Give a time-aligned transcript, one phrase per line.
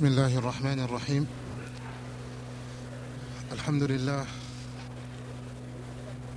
[0.00, 1.26] بسم الله الرحمن الرحيم.
[3.52, 4.24] الحمد لله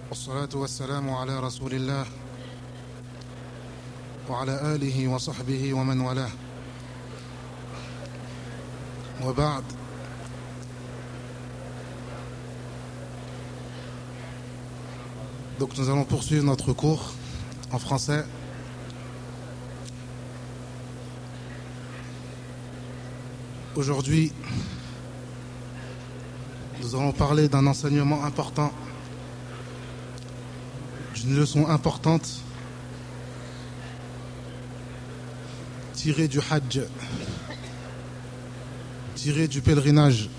[0.09, 2.05] والصلاة والسلام على رسول الله
[4.29, 6.31] وعلى آله وصحبه ومن والاه.
[9.23, 9.63] وبعد.
[15.59, 17.13] Donc nous allons poursuivre notre cours
[17.71, 18.25] en français.
[23.75, 24.31] Aujourd'hui,
[26.79, 28.71] nous allons parler d'un enseignement important,
[31.15, 32.43] d'une leçon importante
[35.95, 36.81] tirée du Hajj,
[39.15, 40.29] tirée du pèlerinage.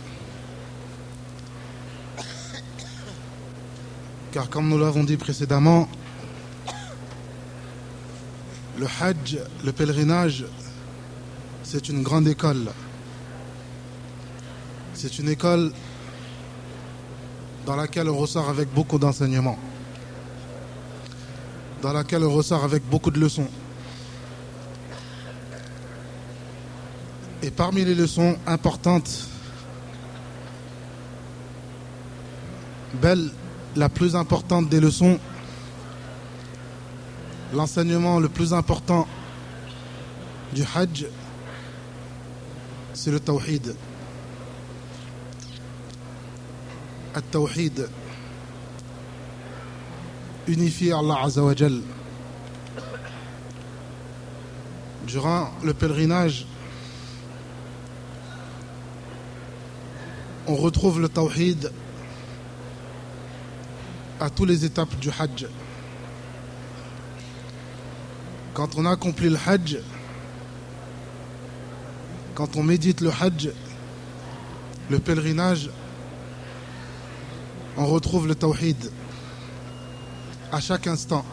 [4.30, 5.88] Car comme nous l'avons dit précédemment,
[8.78, 10.44] le Hajj, le pèlerinage,
[11.64, 12.70] c'est une grande école.
[15.06, 15.70] C'est une école
[17.66, 19.58] dans laquelle on ressort avec beaucoup d'enseignements,
[21.82, 23.50] dans laquelle on ressort avec beaucoup de leçons.
[27.42, 29.28] Et parmi les leçons importantes,
[32.94, 33.30] belle,
[33.76, 35.18] la plus importante des leçons,
[37.52, 39.06] l'enseignement le plus important
[40.54, 41.04] du Hajj,
[42.94, 43.76] c'est le Tawhid.
[47.14, 47.88] At-Tawhid,
[50.48, 51.80] unifier Allah Azzawajal.
[55.06, 56.44] Durant le pèlerinage,
[60.48, 61.70] on retrouve le Tawhid
[64.18, 65.46] à toutes les étapes du Hajj.
[68.54, 69.78] Quand on accomplit le Hajj,
[72.34, 73.50] quand on médite le Hajj,
[74.90, 75.70] le pèlerinage
[77.76, 78.90] on retrouve le tawhid
[80.52, 81.24] à chaque instant,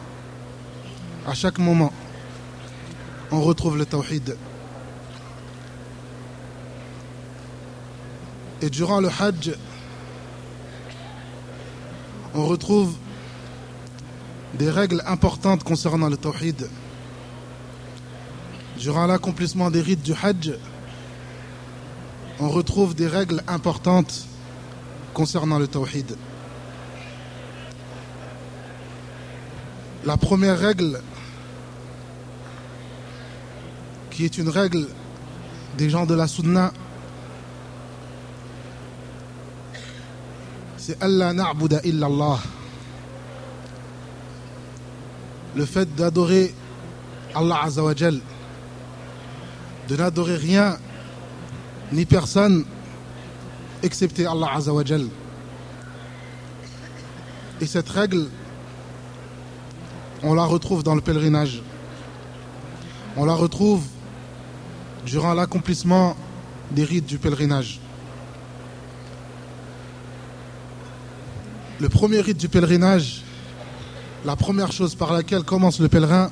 [1.26, 1.92] à chaque moment.
[3.30, 4.36] On retrouve le tawhid.
[8.60, 9.54] Et durant le hajj,
[12.34, 12.94] on retrouve
[14.54, 16.68] des règles importantes concernant le tawhid.
[18.76, 20.54] Durant l'accomplissement des rites du hajj,
[22.40, 24.26] on retrouve des règles importantes
[25.14, 26.16] concernant le tawhid.
[30.04, 31.00] La première règle,
[34.10, 34.88] qui est une règle
[35.78, 36.72] des gens de la Sunna,
[40.76, 42.40] c'est Allah na'buda illallah.
[45.54, 46.52] Le fait d'adorer
[47.32, 48.20] Allah Azzawajal,
[49.88, 50.78] de n'adorer rien
[51.92, 52.64] ni personne
[53.84, 55.06] excepté Allah Azzawajal.
[57.60, 58.26] Et cette règle,
[60.22, 61.62] on la retrouve dans le pèlerinage.
[63.16, 63.82] On la retrouve
[65.04, 66.16] durant l'accomplissement
[66.70, 67.80] des rites du pèlerinage.
[71.80, 73.22] Le premier rite du pèlerinage,
[74.24, 76.30] la première chose par laquelle commence le pèlerin,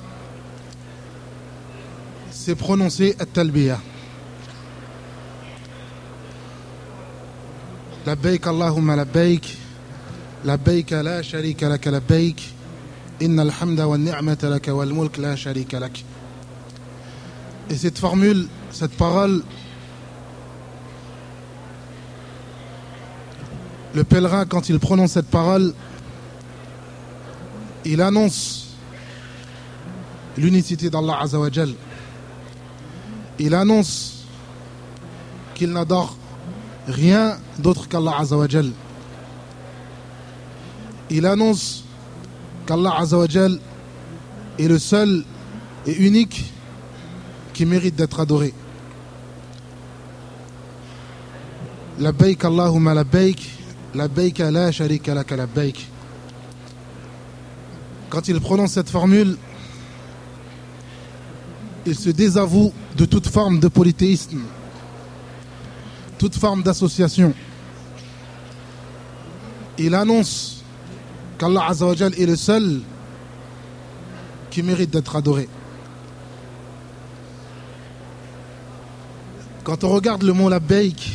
[2.30, 3.80] c'est prononcer At-Talbiya.
[8.06, 8.12] La
[8.46, 9.04] Allahumma la
[10.44, 10.56] la
[11.02, 12.00] la sharika laka la
[13.20, 15.18] Inna alhamda wa mulk.
[17.68, 19.42] Et cette formule, cette parole,
[23.94, 25.74] le pèlerin, quand il prononce cette parole,
[27.84, 28.68] il annonce
[30.36, 31.74] l'unicité d'Allah Azawajal.
[33.38, 34.24] Il annonce
[35.54, 36.16] qu'il n'adore
[36.88, 38.72] rien d'autre qu'Allah Azawajal.
[41.10, 41.84] Il annonce
[42.70, 43.58] qu'Allah Azzawajal
[44.56, 45.24] est le seul
[45.88, 46.52] et unique
[47.52, 48.54] qui mérite d'être adoré.
[51.98, 53.50] Labbaik Allahumma labbaik,
[53.92, 55.84] labbaik la sharika laka labbaik.
[58.08, 59.36] Quand il prononce cette formule,
[61.86, 64.42] il se désavoue de toute forme de polythéisme,
[66.18, 67.34] toute forme d'association.
[69.76, 70.59] Il annonce
[71.40, 72.82] qu'Allah Azzawajal est le seul
[74.50, 75.48] qui mérite d'être adoré.
[79.64, 81.10] Quand on regarde le mot labbaik,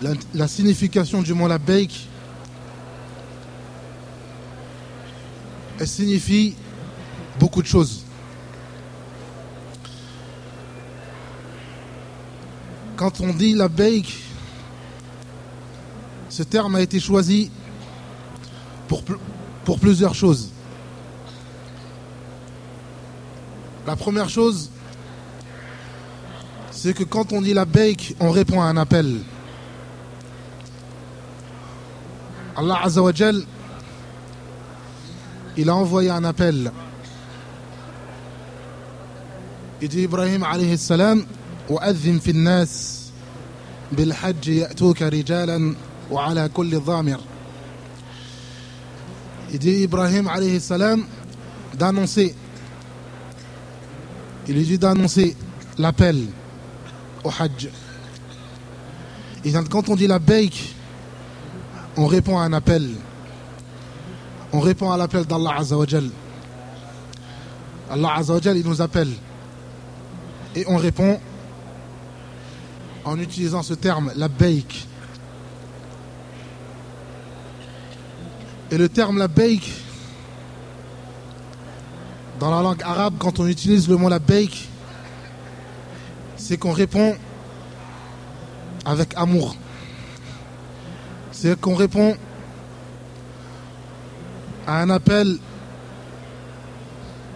[0.00, 2.08] la, la signification du mot labbaik,
[5.78, 6.54] elle signifie
[7.38, 8.04] beaucoup de choses.
[12.98, 14.12] quand on dit la baik,
[16.28, 17.48] ce terme a été choisi
[18.87, 19.03] pour,
[19.65, 20.49] pour plusieurs choses.
[23.85, 24.69] La première chose,
[26.71, 29.19] c'est que quand on dit la baik, on répond à un appel.
[32.55, 33.41] Allah Azzawajal,
[35.57, 36.71] il a envoyé un appel.
[39.81, 41.25] Il dit Ibrahim alayhi salam,
[41.69, 43.03] وأذن في الناس
[43.91, 45.75] بالحج يأتوك رجالا
[46.11, 47.19] وعلى كل ضامر
[49.50, 51.04] il dit Ibrahim alayhi salam
[51.74, 52.34] d'annoncer.
[54.46, 55.36] Il lui dit d'annoncer
[55.78, 56.26] l'appel
[57.24, 57.68] au Hajj.
[59.44, 60.74] Et quand on dit la baik,
[61.96, 62.90] on répond à un appel.
[64.52, 66.10] On répond à l'appel d'Allah Azzawajal.
[67.90, 69.12] Allah Azzawajal, il nous appelle.
[70.54, 71.20] Et on répond
[73.04, 74.87] en utilisant ce terme, la baik.
[78.70, 79.72] Et le terme la baik,
[82.38, 84.68] dans la langue arabe, quand on utilise le mot la baik,
[86.36, 87.16] c'est qu'on répond
[88.84, 89.56] avec amour.
[91.32, 92.16] C'est qu'on répond
[94.66, 95.38] à un appel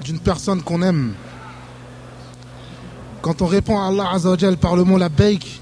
[0.05, 1.15] d'une personne qu'on aime.
[3.23, 5.61] Quand on répond à Allah Azzawajal par le mot la baik,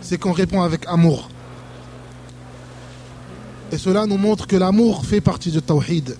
[0.00, 1.28] c'est qu'on répond avec amour.
[3.70, 6.16] Et cela nous montre que l'amour fait partie du tawhid.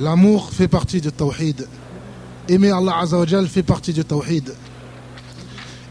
[0.00, 1.66] L'amour fait partie du tawhid.
[2.48, 4.54] Aimer Allah Azzawajal fait partie du tawhid.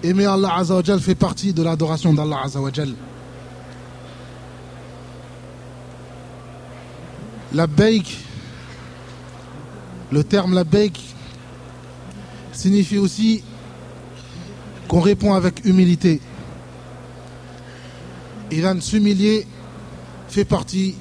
[0.03, 2.93] Aimer Allah Azzawajal fait partie de l'adoration d'Allah Azzawajal.
[7.53, 8.17] La baik,
[10.11, 11.01] le terme la baik
[12.53, 13.43] signifie aussi
[14.87, 16.21] qu'on répond avec humilité.
[18.51, 19.45] Iran s'humilier
[20.29, 20.95] fait partie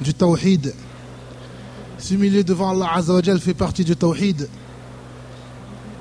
[0.00, 0.74] du tawhid.
[1.98, 4.48] S'humilier devant Allah Azzawajal fait partie du tawhid.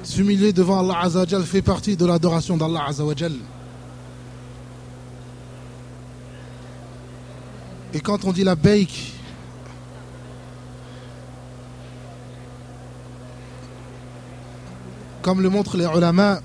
[0.04, 3.34] S'humilier devant Allah Azzawajal fait partie de l'adoration d'Allah Azzawajal.
[7.94, 9.13] Et quand on dit la baik,
[15.22, 16.39] comme le montrent les ulama,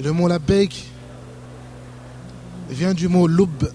[0.00, 0.86] le mot labbaik
[2.68, 3.70] vient du mot loub.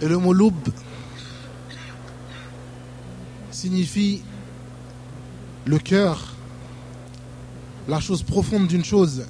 [0.00, 0.54] Et le mot loub
[3.50, 4.22] signifie
[5.64, 6.34] le cœur,
[7.88, 9.24] la chose profonde d'une chose,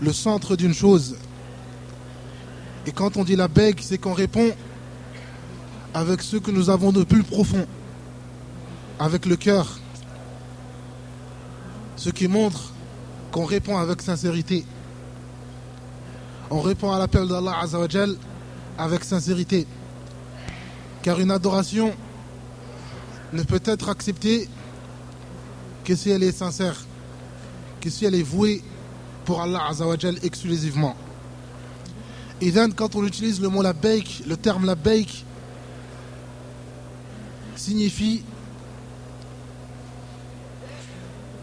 [0.00, 1.16] le centre d'une chose.
[2.86, 3.48] Et quand on dit la
[3.80, 4.52] c'est qu'on répond
[5.94, 7.66] avec ce que nous avons de plus profond,
[8.98, 9.78] avec le cœur.
[11.96, 12.72] Ce qui montre
[13.30, 14.64] qu'on répond avec sincérité.
[16.54, 18.14] On répond à l'appel d'Allah Azzawajal
[18.76, 19.66] avec sincérité.
[21.02, 21.94] Car une adoration
[23.32, 24.50] ne peut être acceptée
[25.82, 26.76] que si elle est sincère,
[27.80, 28.62] que si elle est vouée
[29.24, 30.94] pour Allah Azzawajal exclusivement.
[32.42, 34.76] Et then, quand on utilise le mot la le terme la
[37.56, 38.22] signifie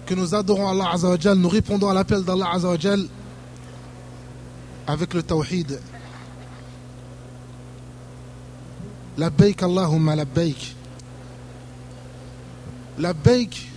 [0.05, 3.07] que nous adorons Allah Azzawajal, nous répondons à l'appel d'Allah Azzawajal
[4.89, 5.79] avec le tawhid.
[9.19, 10.75] Labbaik Allahumma labbaik.
[12.97, 13.69] Labbaik,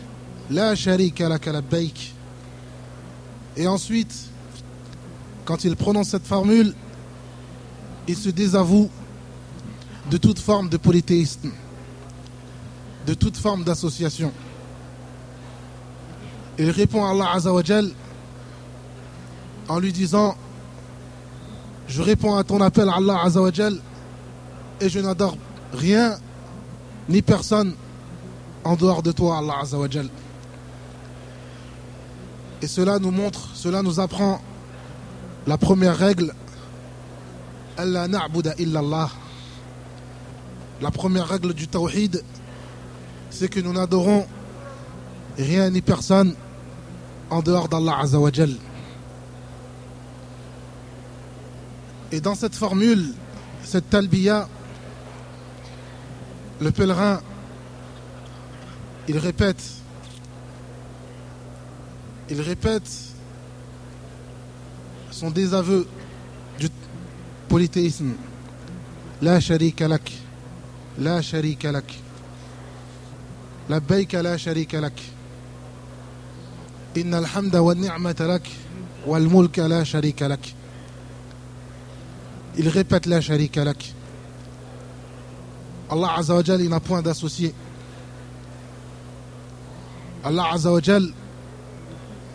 [0.51, 2.15] la sharika laka labbaik.
[3.59, 4.15] Et ensuite,
[5.45, 6.73] quand il prononce cette formule,
[8.09, 8.89] il se désavoue
[10.11, 11.51] de toute forme de polythéisme,
[13.07, 14.33] de toute forme d'association.
[16.59, 17.91] Il répond à Allah Azzawajal
[19.69, 20.37] en lui disant
[21.89, 23.79] Je réponds à ton appel Allah Azzawajal
[24.81, 25.37] et je n'adore
[25.75, 26.17] rien
[27.09, 27.75] ni personne
[28.65, 30.09] en dehors de toi, Allah Azzawajal.
[32.63, 34.41] Et cela nous montre, cela nous apprend
[35.47, 36.33] la première règle
[37.79, 39.11] illallah.
[40.81, 42.23] La première règle du tawhid,
[43.31, 44.27] c'est que nous n'adorons
[45.39, 46.35] rien ni personne
[47.31, 48.57] en dehors d'Allah Azzawajal.
[52.13, 53.15] Et dans cette formule,
[53.65, 54.47] cette talbiya,
[56.61, 57.23] le pèlerin,
[59.09, 59.63] il répète,
[62.29, 62.91] il répète
[65.11, 65.89] son désaveu
[66.61, 66.69] du
[67.49, 68.13] polythéisme.
[69.23, 70.13] La sharika lak,
[70.99, 71.99] la sharika lak,
[73.71, 75.01] la bayka la sharika lak,
[76.95, 78.51] inna alhamda wa ni'mata lak,
[79.07, 80.55] wal mulka la sharika lak.
[82.59, 83.95] Il répète la sharika lak.
[85.91, 87.55] Allah Azza wa Jal, il n'a point d'associé.
[90.25, 91.13] Allah Azza wa Jal,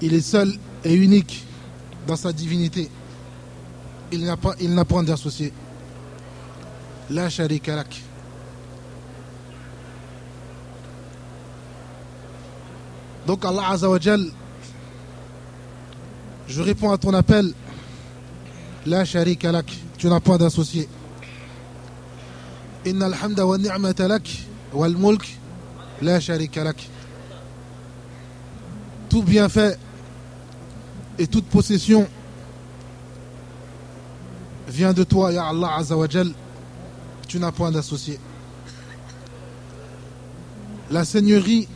[0.01, 1.45] il est seul et unique
[2.07, 2.89] dans sa divinité.
[4.11, 5.53] Il n'a point d'associé.
[7.09, 8.01] La sharika lak.
[13.25, 14.25] Donc Allah Azza wa Jal,
[16.47, 17.53] je réponds à ton appel.
[18.85, 19.71] La sharika lak.
[19.97, 20.87] Tu n'as pas d'associé.
[22.85, 23.09] Inna
[23.45, 24.95] wa ni'mata lak wal
[26.01, 26.19] la.
[29.09, 29.77] Tout bienfait
[31.17, 32.07] et toute possession
[34.67, 36.31] vient de toi, Ya Allah Azza wa Jal.
[37.27, 38.19] Tu n'as point d'associé.
[40.91, 41.67] La seigneurie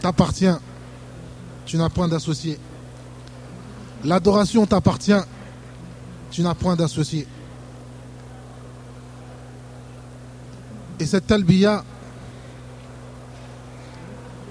[0.00, 0.56] t'appartient.
[1.66, 2.58] Tu n'as point d'associé.
[4.04, 5.12] L'adoration t'appartient.
[6.30, 7.26] Tu n'as point d'associé.
[10.99, 11.83] Et cette talbiya,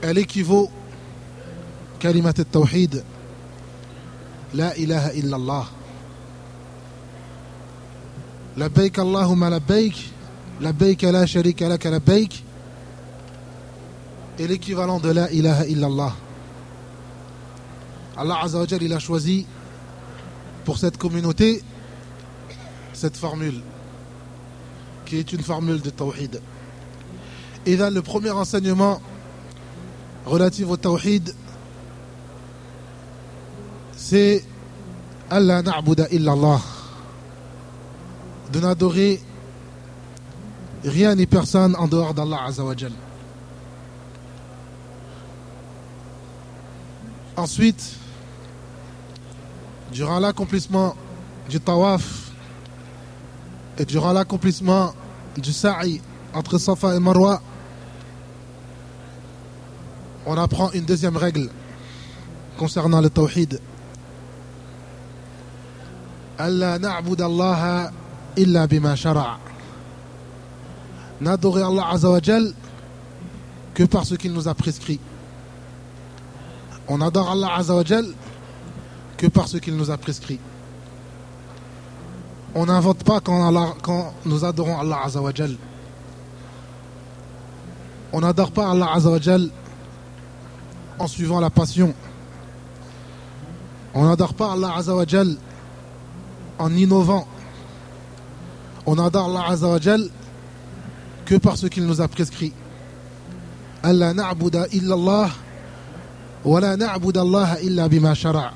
[0.03, 0.71] elle équivaut
[1.99, 3.05] kalimat al-tawhid,
[4.55, 5.67] la ilaha illallah.
[8.59, 9.95] لبيك اللهم لبيك
[10.61, 12.33] لبيك لا شريك لك لبيك
[14.38, 16.12] est l'équivalent de la ilaha illallah.
[18.17, 19.47] Allah Azza wa Jal, il a choisi
[20.65, 21.62] pour cette communauté
[22.93, 23.61] cette formule
[25.17, 26.41] est une formule de tawhid.
[27.65, 29.01] Et là, le premier enseignement
[30.25, 31.34] relatif au tawhid,
[33.96, 34.43] c'est
[35.29, 36.62] Allah na'buda illallah.
[38.51, 39.22] De n'adorer
[40.84, 42.91] rien ni personne en dehors d'Allah Azzawajal.
[47.36, 47.96] Ensuite,
[49.91, 50.96] durant l'accomplissement
[51.50, 52.32] du tawaf
[53.79, 54.93] et durant l'accomplissement
[55.38, 56.02] du sa'i
[56.34, 57.42] entre Safa et Marwa,
[60.25, 61.50] on apprend une deuxième règle
[62.58, 63.60] concernant le tawhid.
[66.38, 67.92] Allah Allah
[68.38, 69.40] illa bima shara'.
[71.22, 72.54] N'adorer Allah Azzawajal
[73.74, 75.00] que par ce qu'il nous a prescrit.
[76.88, 78.06] On adore Allah Azzawajal
[79.18, 80.40] que par ce qu'il nous a prescrit.
[82.56, 85.56] On n'invente pas quand, nous adorons Allah Azzawajal.
[88.12, 89.50] On n'adore pas Allah Azzawajal
[91.00, 91.96] en suivant la passion.
[93.96, 95.36] On n'adore pas Allah Azzawajal
[96.60, 97.28] en innovant.
[98.86, 100.10] On adore Allah Azzawajal
[101.26, 102.54] que par ce qu'il nous a prescrit.
[103.82, 105.30] Allah na'buda illallah
[106.46, 108.54] wa la na'buda Allah illa bima shara'.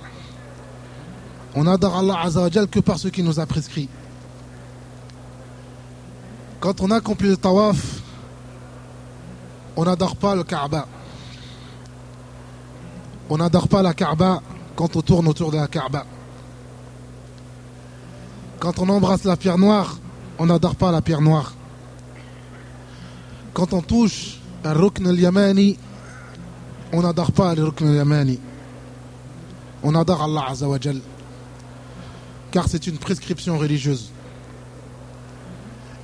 [1.60, 3.90] On adore Allah Azzawajal que par ce qu'il nous a prescrit.
[6.60, 8.00] Quand on accomplit le tawaf,
[9.76, 10.88] on n'adore pas le Kaaba.
[13.28, 14.44] On n'adore pas la Kaaba
[14.76, 16.06] quand on tourne autour de la Kaaba.
[18.60, 19.98] Quand on embrasse la pierre noire,
[20.38, 21.56] on n'adore pas la pierre noire.
[23.56, 25.76] Quand on touche un rukn al-yamani,
[26.94, 28.40] on n'adore pas le rukn al-yamani.
[29.82, 31.02] On adore Allah Azzawajal
[32.51, 34.11] Car c'est une prescription religieuse.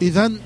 [0.02, 0.38] إذن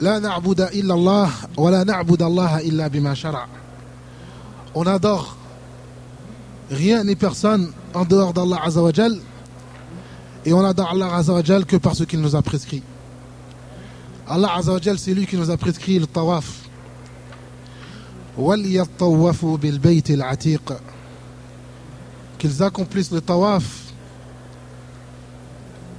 [0.00, 3.46] لا نعبد إلا الله ولا نعبد الله إلا بما شرع
[4.74, 5.36] On adore
[6.70, 9.18] rien ni personne en dehors d'Allah Azzawajal
[10.44, 12.82] et on adore Allah Azzawajal que par ce qu'il nous a prescrit.
[14.28, 16.68] Allah Azzawajal c'est lui qui nous a prescrit le tawaf.
[18.38, 20.72] وَلْيَطَّوَّفُوا بِالْبَيْتِ الْعَتِيقِ
[22.43, 23.63] Qu'ils accomplissent le tawaf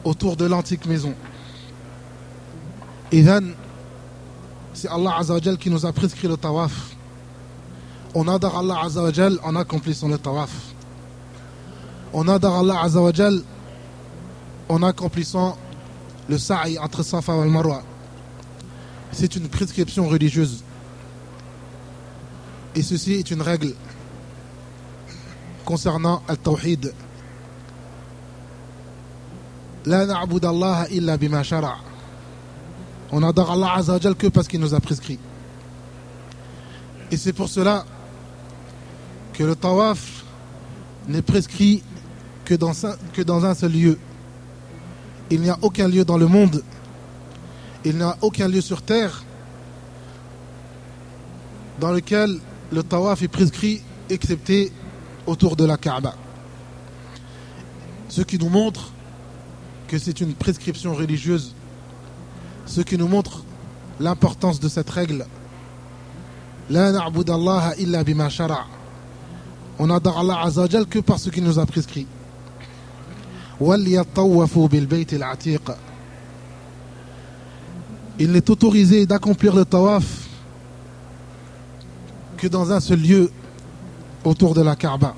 [0.05, 1.15] autour de l'antique maison.
[3.11, 3.25] Et
[4.75, 6.97] c'est Allah Azzawajal qui nous a prescrit le tawaf.
[8.15, 10.51] On adore Allah Azzawajal en accomplissant le tawaf.
[12.13, 13.41] On adore Allah Azzawajal
[14.69, 15.57] en accomplissant
[16.29, 17.83] le sa'i entre Safa et Marwa.
[19.13, 20.63] C'est une prescription religieuse.
[22.75, 23.73] Et ceci est une règle
[25.65, 26.93] concernant le tawhid.
[29.87, 31.79] La na'bud Allah illa bima shara'.
[33.13, 35.19] On adore Allah Azzawajal que parce qu'il nous a prescrit.
[37.11, 37.85] Et c'est pour cela
[39.33, 40.25] que le tawaf
[41.07, 41.83] n'est prescrit
[42.45, 43.99] que dans un seul lieu.
[45.31, 46.63] Il n'y a aucun lieu dans le monde,
[47.85, 49.23] il n'y a aucun lieu sur terre
[51.81, 52.39] dans lequel
[52.73, 54.73] le tawaf est prescrit excepté
[55.27, 56.15] autour de la Kaaba.
[58.09, 58.93] Ce qui nous montre
[59.89, 61.55] que c'est une prescription religieuse,
[62.67, 63.43] ce qui nous montre
[64.01, 65.27] l'importance de cette règle.
[66.71, 68.29] Bima
[69.79, 72.07] On adore Allah Azzawajal que par ce qu'il nous a prescrit.
[78.19, 80.05] Il n'est autorisé d'accomplir le tawaf
[82.37, 83.31] que dans un seul lieu
[84.25, 85.15] autour de la Kaaba.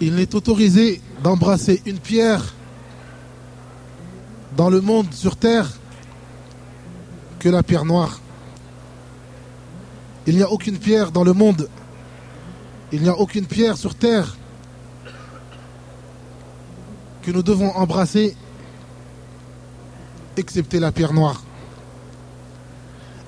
[0.00, 2.54] Il n'est autorisé d'embrasser une pierre
[4.56, 5.68] dans le monde sur terre
[7.38, 8.20] que la pierre noire.
[10.26, 11.68] Il n'y a aucune pierre dans le monde,
[12.92, 14.36] il n'y a aucune pierre sur terre
[17.22, 18.36] que nous devons embrasser
[20.36, 21.42] excepté la pierre noire.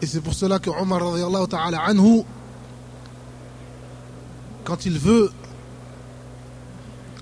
[0.02, 1.00] Et c'est pour cela que Omar
[1.48, 2.22] ta'ala anhu,
[4.66, 5.30] quand il veut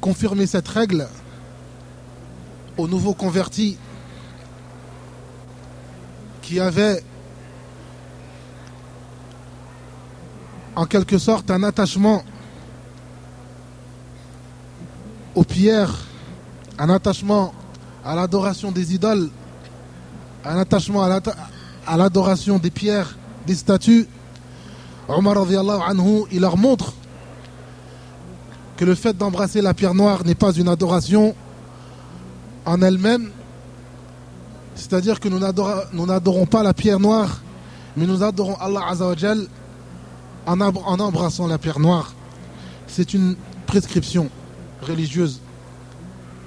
[0.00, 1.06] confirmer cette règle
[2.78, 3.76] aux nouveaux convertis
[6.40, 7.04] qui avaient
[10.74, 12.24] en quelque sorte un attachement
[15.34, 15.94] aux pierres,
[16.78, 17.52] un attachement
[18.06, 19.28] à l'adoration des idoles,
[20.46, 24.08] un attachement à l'adoration des pierres, des statues,
[25.08, 26.94] Omar anhu, il leur montre
[28.76, 31.34] que le fait d'embrasser la pierre noire n'est pas une adoration
[32.66, 33.30] en elle-même,
[34.74, 37.40] c'est-à-dire que nous n'adorons pas la pierre noire,
[37.96, 39.46] mais nous adorons Allah Azzawajal
[40.46, 42.12] en, en embrassant la pierre noire.
[42.86, 44.28] C'est une prescription
[44.82, 45.40] religieuse.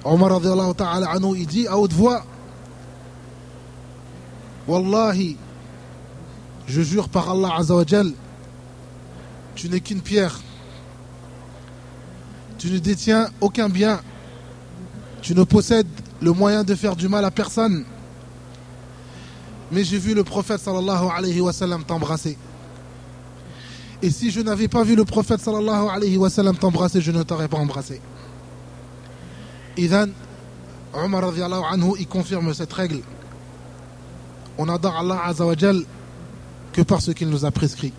[0.04, 0.40] Omar
[1.36, 2.24] il dit à haute voix
[4.66, 5.36] Wallahi,
[6.66, 8.12] je jure par Allah Azzawajal,
[9.54, 10.38] tu n'es qu'une pierre.
[12.58, 14.00] Tu ne détiens aucun bien.
[15.22, 15.86] Tu ne possèdes
[16.20, 17.84] le moyen de faire du mal à personne.
[19.70, 22.36] Mais j'ai vu le prophète sallallahu alayhi wa sallam t'embrasser.
[24.02, 27.22] Et si je n'avais pas vu le prophète sallallahu alayhi wa sallam t'embrasser, je ne
[27.22, 28.00] t'aurais pas embrassé.
[29.76, 30.08] Idan,
[30.94, 33.00] Omar anhu, il confirme cette règle.
[34.56, 35.82] On adore Allah azawajal
[36.72, 37.92] que par ce qu'il nous a prescrit.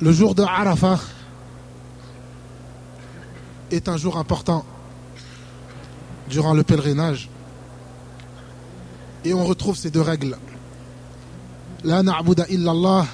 [0.00, 1.00] Le jour de Arafah
[3.72, 4.64] est un jour important
[6.28, 7.28] durant le pèlerinage.
[9.24, 10.38] Et on retrouve ces deux règles.
[11.82, 13.06] La na'buda illallah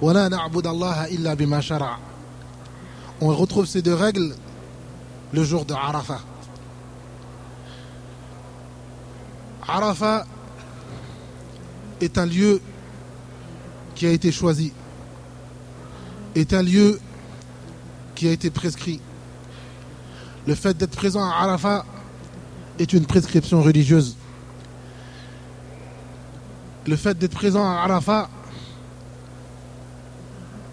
[0.00, 1.98] wa la na'buda Allah illa bima shara.
[3.20, 4.34] On retrouve ces deux règles
[5.32, 6.20] le jour de Arafah.
[9.68, 10.24] Arafah
[12.00, 12.62] est un lieu
[13.94, 14.72] qui a été choisi
[16.34, 17.00] est un lieu
[18.14, 19.00] qui a été prescrit.
[20.46, 21.84] Le fait d'être présent à Arafat
[22.78, 24.16] est une prescription religieuse.
[26.86, 28.28] Le fait d'être présent à Arafat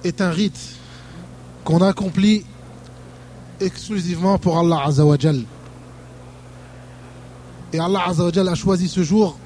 [0.04, 0.76] est un rite
[1.64, 2.46] qu'on accomplit
[3.60, 5.44] exclusivement pour Allah Azzawajal.
[7.74, 9.38] Et Allah Azzawajal a choisi ce jour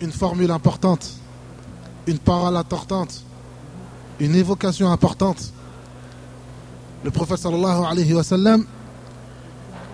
[0.00, 1.14] une formule importante,
[2.06, 3.24] une parole importante
[4.20, 5.52] une évocation importante.
[7.04, 8.64] Le prophète sallallahu alayhi wa sallam,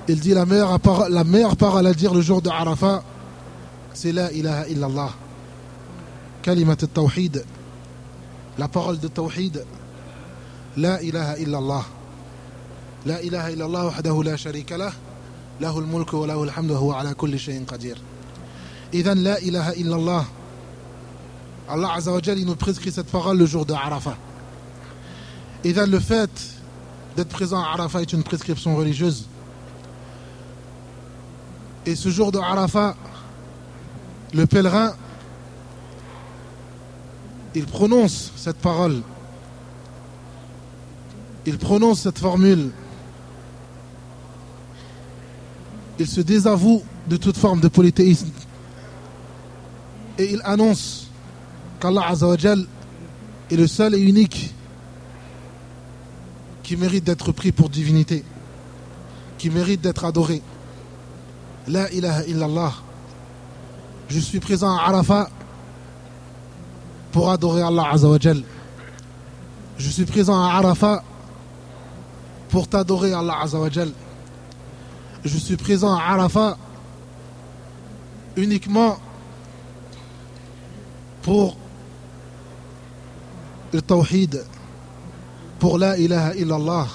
[0.08, 3.02] il dit la meilleure, parole, la meilleure parole à dire le jour de Arafat,
[3.94, 5.10] c'est la ilaha illallah.
[6.42, 7.44] Kalimat tawhid,
[8.58, 9.64] la parole de tawhid,
[10.76, 11.84] la ilaha illallah.
[13.06, 14.92] La ilaha illallah wahdahu la sharika lah,
[15.60, 17.96] lahu al-mulku wa lahu al-hamdu wa ala kulli shay'in qadir.
[18.92, 20.24] Idan la ilaha illallah.
[21.68, 24.16] Allah Azzawajal, il nous prescrit cette parole le jour de Arafat.
[25.64, 26.30] Et bien le fait
[27.16, 29.26] d'être présent à Arafat est une prescription religieuse.
[31.84, 32.96] Et ce jour de Arafat,
[34.32, 34.94] le pèlerin,
[37.54, 39.02] il prononce cette parole.
[41.44, 42.70] Il prononce cette formule.
[45.98, 48.30] Il se désavoue de toute forme de polythéisme.
[50.18, 51.07] Et il annonce
[51.80, 52.64] qu'Allah Azzawajal
[53.50, 54.54] est le seul et unique
[56.62, 58.24] qui mérite d'être pris pour divinité,
[59.38, 60.42] qui mérite d'être adoré.
[61.66, 62.72] La ilaha illallah.
[64.08, 65.30] Je suis présent à Arafat
[67.12, 68.42] pour adorer Allah Azzawajal.
[69.78, 71.02] Je suis présent à Arafat
[72.48, 73.92] pour t'adorer Allah Azzawajal.
[75.24, 76.56] Je suis présent à Arafat
[78.36, 78.96] uniquement
[81.22, 81.56] pour
[83.72, 84.44] le tawhid,
[85.58, 86.86] pour la ilaha illallah.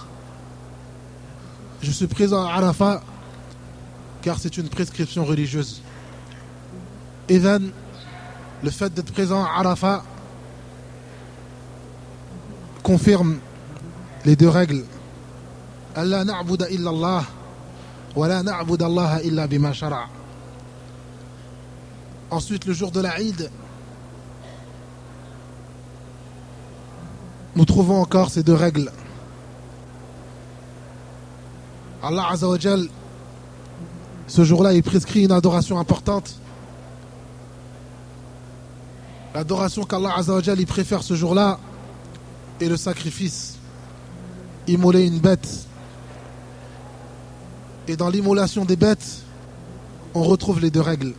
[1.82, 3.04] Je suis présent à Arafat
[4.22, 5.82] car c'est une prescription religieuse.
[7.28, 10.04] Et le fait d'être présent à Arafat
[12.82, 13.40] confirme
[14.26, 14.84] les deux règles.
[15.96, 16.24] Allah
[16.70, 17.24] illallah
[18.16, 19.48] wa la illa.
[22.32, 23.20] Ensuite, le jour de la
[27.56, 28.92] nous trouvons encore ces deux règles.
[32.02, 32.88] Allah Azzawajal,
[34.28, 36.36] ce jour-là, il prescrit une adoration importante.
[39.34, 41.60] L'adoration qu'Allah Azzawajal, il préfère ce jour-là
[42.60, 43.56] est le sacrifice.
[44.68, 45.68] Immoler une bête.
[47.88, 49.24] Et dans l'immolation des bêtes,
[50.14, 51.14] on retrouve les deux règles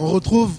[0.00, 0.52] on retrouve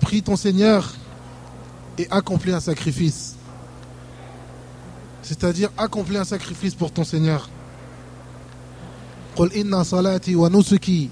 [0.00, 0.94] Prie ton Seigneur
[1.98, 3.36] et accomplis un sacrifice.
[5.22, 7.48] C'est-à-dire accomplis un sacrifice pour ton Seigneur.
[9.36, 11.08] قل إن صلاتي ونسكي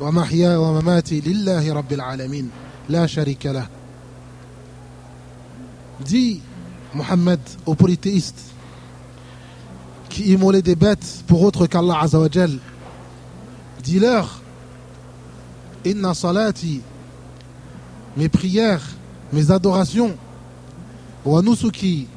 [0.00, 2.50] ومحياي ومماتي لله رب العالمين
[2.88, 3.68] لا شريك له.
[6.04, 6.42] Dis,
[6.94, 8.52] Mohammed, aux polythéistes,
[10.10, 12.58] qui immolaient des bêtes pour autre qu'Allah Azzawajal.
[13.83, 14.41] Dis-leur,
[15.85, 16.81] Inna salati,
[18.15, 18.83] mes prières,
[19.33, 20.15] mes adorations,
[21.25, 22.07] wa nusuki,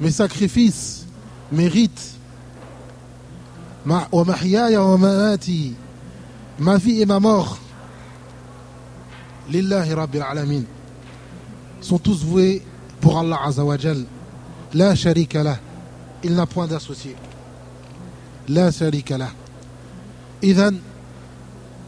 [0.00, 1.06] mes sacrifices,
[1.52, 2.16] mes rites,
[3.84, 5.74] mamati,
[6.58, 7.58] ma vie et ma mort,
[9.48, 10.62] lillahi rabbil alamin,
[11.80, 12.62] sont tous voués
[13.00, 14.04] pour Allah Azzawajal.
[14.74, 15.58] La sharika lah
[16.22, 17.14] il n'a point d'associé.
[18.48, 19.16] La sharika.
[20.42, 20.74] Idan,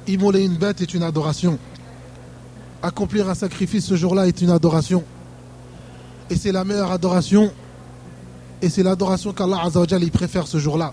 [0.07, 1.59] immoler une bête est une adoration.
[2.83, 5.05] Accomplir un sacrifice ce jour-là est une adoration.
[6.31, 7.53] Et c'est la meilleure adoration.
[8.63, 10.93] Et c'est l'adoration qu'Allah Azzawajal y préfère ce jour-là.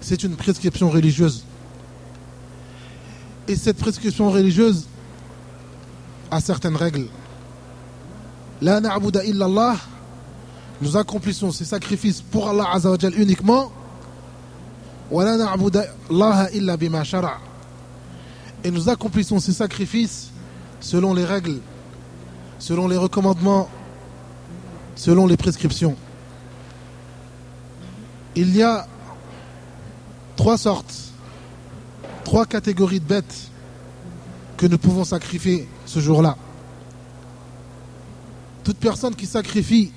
[0.00, 1.44] C'est une prescription religieuse.
[3.48, 4.86] Et cette prescription religieuse
[6.30, 7.06] a certaines règles.
[8.60, 9.76] La na'buda illallah
[10.80, 13.72] nous accomplissons ces sacrifices pour Allah Azzawajal uniquement.
[18.64, 20.30] Et nous accomplissons ces sacrifices
[20.80, 21.60] selon les règles,
[22.58, 23.68] selon les recommandements,
[24.94, 25.96] selon les prescriptions.
[28.34, 28.86] Il y a
[30.36, 30.94] trois sortes,
[32.24, 33.50] trois catégories de bêtes
[34.56, 36.38] que nous pouvons sacrifier ce jour-là.
[38.64, 39.92] Toute personne qui sacrifie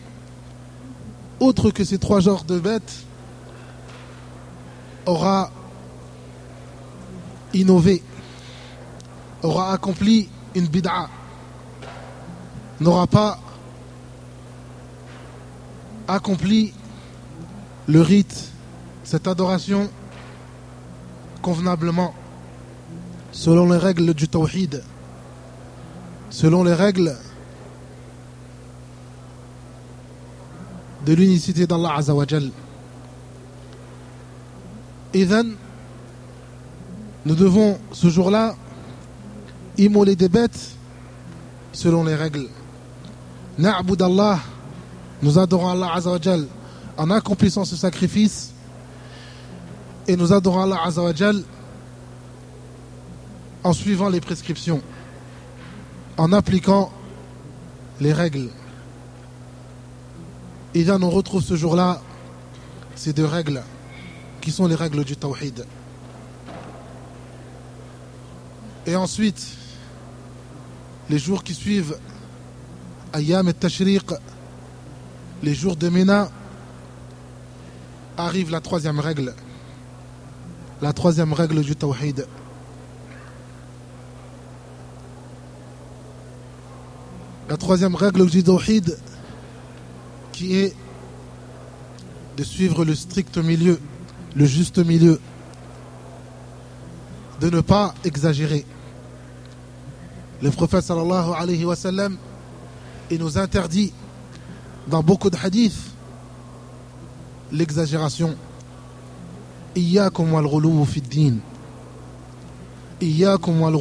[1.40, 3.05] autre que ces trois genres de bêtes
[5.06, 5.52] aura
[7.54, 8.02] innové,
[9.44, 11.10] aura accompli une bid'a,
[12.80, 13.40] n'aura pas
[16.08, 16.74] accompli
[17.88, 18.52] le rite,
[19.04, 19.90] cette adoration
[21.42, 22.14] convenablement,
[23.32, 24.84] selon les règles du tawhid,
[26.30, 27.16] selon les règles
[31.06, 32.52] de l'unicité d'Allah Azawajal.
[35.16, 35.26] Et
[37.26, 38.54] nous devons ce jour-là
[39.78, 40.76] immoler des bêtes
[41.72, 42.50] selon les règles.
[43.58, 44.42] Na'bud Allah,
[45.22, 46.46] nous adorons Allah Azawajal
[46.98, 48.52] en accomplissant ce sacrifice
[50.06, 51.44] et nous adorons Allah Azawajal
[53.64, 54.82] en suivant les prescriptions,
[56.18, 56.92] en appliquant
[58.02, 58.50] les règles.
[60.74, 62.02] Et là, on retrouve ce jour-là
[62.96, 63.64] ces deux règles
[64.46, 65.66] qui sont les règles du tawhid.
[68.86, 69.44] Et ensuite,
[71.10, 71.98] les jours qui suivent,
[73.12, 74.06] Ayam et Tashriq,
[75.42, 76.30] les jours de Mina,
[78.18, 79.34] arrive la troisième règle.
[80.80, 82.28] La troisième règle du tawhid.
[87.50, 88.96] La troisième règle du tawhid,
[90.32, 90.76] qui est
[92.38, 93.80] de suivre le strict milieu,
[94.36, 95.20] le juste milieu,
[97.40, 98.66] de ne pas exagérer.
[100.42, 102.18] Le prophète sallallahu alayhi wa sallam,
[103.10, 103.94] il nous interdit
[104.88, 105.92] dans beaucoup de hadiths
[107.52, 108.36] l'exagération.
[109.76, 111.36] Fi din.
[113.02, 113.76] Iyyakum wal.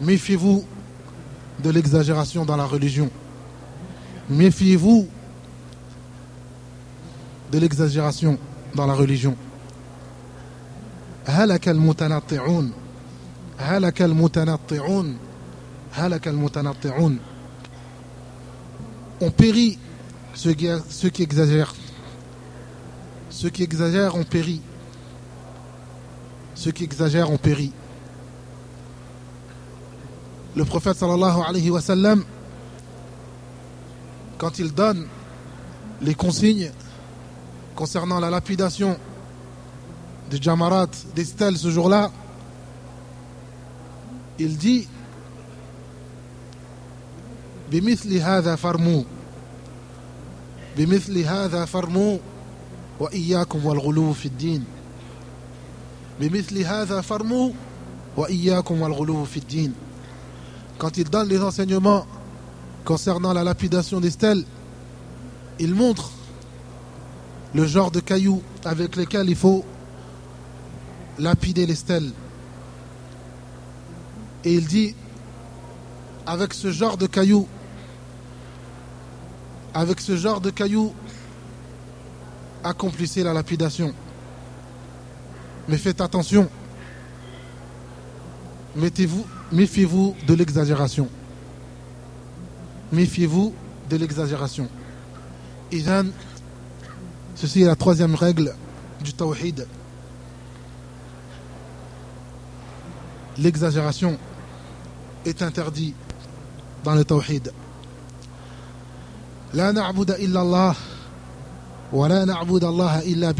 [0.00, 0.64] Méfiez-vous
[1.62, 3.08] de l'exagération dans la religion.
[4.28, 5.08] méfiez-vous
[7.51, 8.37] de l'exagération
[8.75, 9.35] dans la religion.
[11.27, 12.71] هلك المتنطعون
[13.57, 15.17] هلك المتنطعون
[15.93, 17.19] هلك المتنطعون
[19.19, 19.79] On périt
[20.35, 21.73] ceux qui, ceux qui exagèrent.
[23.31, 24.61] Ceux qui exagèrent ont péri.
[26.53, 27.71] Ceux qui exagèrent ont péri.
[30.55, 32.23] Le prophète sallallahu alayhi wa sallam,
[34.37, 35.07] quand il donne
[36.01, 36.71] les consignes
[37.75, 38.97] concernant la lapidation
[40.29, 42.11] des jamarat, des stèles ce jour-là,
[44.39, 44.87] il dit
[47.71, 49.03] بمثل هذا فرموا
[50.77, 52.17] بمثل هذا فرموا
[52.99, 54.63] وإياكم والغلو في الدين
[56.19, 57.51] بمثل هذا فرموا
[58.17, 59.73] وإياكم والغلو في الدين
[60.79, 62.05] quand il donne les enseignements
[62.85, 64.45] concernant la lapidation des stèles
[65.59, 66.11] il montre
[67.54, 69.64] le genre de cailloux avec lesquels il faut
[71.18, 72.10] lapider les stèles.
[74.44, 74.94] Et il dit,
[76.26, 77.46] avec ce genre de cailloux,
[79.74, 80.92] avec ce genre de cailloux,
[82.64, 83.92] accomplissez la lapidation.
[85.68, 86.48] Mais faites attention.
[88.74, 91.08] Mettez-vous, méfiez-vous de l'exagération.
[92.90, 93.54] Méfiez-vous
[93.90, 94.68] de l'exagération.
[97.42, 98.54] Ceci est la troisième règle
[99.02, 99.66] du tawhid.
[103.36, 104.16] L'exagération
[105.26, 105.96] est interdite
[106.84, 107.52] dans le tawhid.
[109.54, 110.76] La illa Allah
[111.92, 113.32] wa la Allah illa.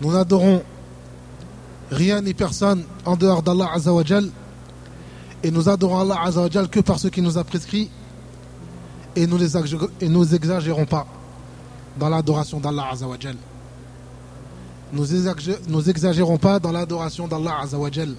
[0.00, 0.62] Nous n'adorons
[1.90, 3.92] rien ni personne en dehors d'Allah Azza
[5.42, 7.90] et nous adorons Allah Azza que par ce qu'il nous a prescrit
[9.16, 11.06] et nous ne nous exagérons pas
[11.98, 13.36] dans l'adoration d'Allah Azzawajal.
[14.92, 15.06] Nous
[15.68, 18.14] nous exagérons pas dans l'adoration d'Allah Azzawajal.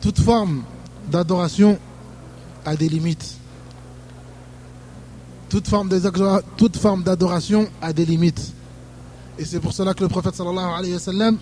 [0.00, 0.62] Toute forme
[1.10, 1.78] d'adoration
[2.64, 3.36] a des limites.
[5.50, 5.88] Toute forme
[7.02, 8.52] d'adoration a des limites.
[9.38, 11.38] Et c'est pour cela que le prophète sallallahu alayhi wa sallam,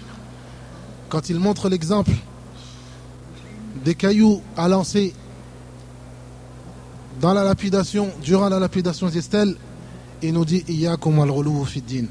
[1.08, 2.12] quand il montre l'exemple
[3.84, 5.14] des cailloux à lancer
[7.20, 9.56] dans la lapidation, durant la lapidation des stèles,
[10.22, 11.30] il nous dit Iyakum al
[11.66, 12.06] fiddin.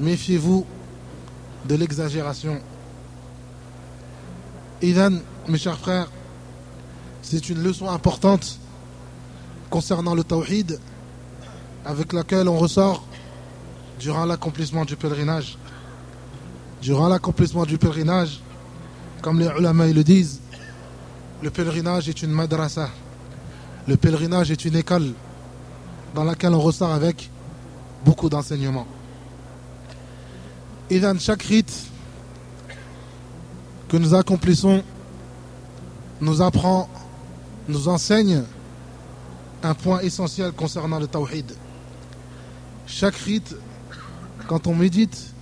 [0.00, 0.64] Méfiez-vous
[1.66, 2.60] de l'exagération.
[4.80, 6.10] Idan, mes chers frères,
[7.20, 8.58] c'est une leçon importante
[9.68, 10.78] concernant le tawhid
[11.84, 13.06] avec laquelle on ressort
[13.98, 15.58] durant l'accomplissement du pèlerinage.
[16.80, 18.40] Durant l'accomplissement du pèlerinage,
[19.20, 20.40] comme les ulama le disent,
[21.42, 22.88] le pèlerinage est une madrasa.
[23.88, 25.14] Le pèlerinage est une école
[26.14, 27.30] dans laquelle on ressort avec
[28.04, 28.86] beaucoup d'enseignements.
[30.90, 31.86] Et dans chaque rite
[33.88, 34.82] que nous accomplissons
[36.20, 36.86] nous apprend,
[37.66, 38.42] nous enseigne
[39.62, 41.50] un point essentiel concernant le tawhid.
[42.86, 43.56] Chaque rite,
[44.48, 45.32] quand on médite,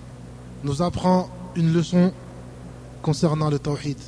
[0.63, 2.13] nous apprend une leçon
[3.03, 3.99] concernant le tawhid.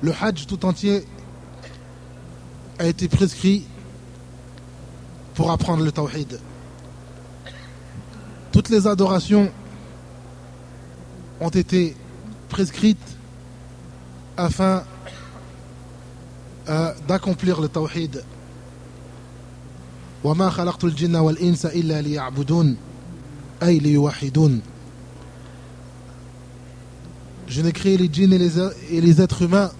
[0.00, 1.04] Le hajj tout entier
[2.79, 3.65] a été prescrit
[5.33, 6.39] pour apprendre le tawhid.
[8.51, 9.51] Toutes les adorations
[11.41, 11.95] ont été
[12.49, 13.17] prescrites
[14.37, 14.83] afin
[16.69, 18.23] euh, d'accomplir le tawhid.
[20.23, 22.77] وما خلقت الجن والإنس إلا ليعبدون
[23.63, 24.61] أي ليوحدون
[27.47, 29.71] Je n'ai créé les djinns et les, et les êtres humains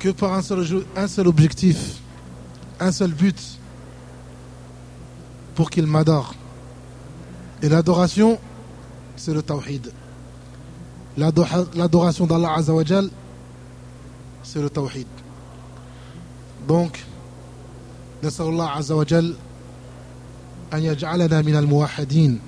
[0.00, 2.00] que par un seul, un seul objectif,
[2.80, 3.58] un seul but,
[5.54, 6.34] pour qu'ils m'adorent.
[7.62, 8.38] Et l'adoration,
[9.16, 9.90] c'est le tawhid.
[11.16, 13.08] L'adoration d'Allah Azzawajal,
[14.42, 15.06] c'est le tawhid.
[16.68, 16.98] Donc,
[18.24, 19.34] نسأل الله عز وجل
[20.74, 22.40] أن يجعلنا من الموحدين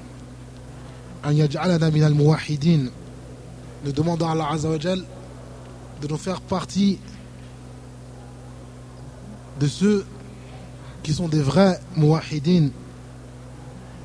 [1.24, 2.90] أن يجعلنا من الموحدين
[3.84, 5.04] Nous demandons à Allah Azza wa Jal
[6.02, 6.98] de nous faire partie
[9.60, 10.04] de ceux
[11.02, 12.68] qui sont des vrais muwahidin,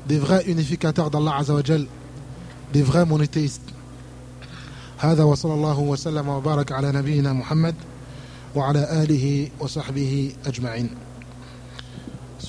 [0.06, 1.86] des vrais unificateurs d'Allah Azza wa Jal,
[2.72, 3.70] des vrais monothéistes.
[4.98, 7.74] هذا وصلى الله وسلم وبارك على نبينا محمد
[8.54, 10.90] وعلى آله وصحبه أجمعين